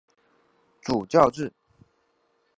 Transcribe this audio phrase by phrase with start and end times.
[0.81, 1.53] 主教制。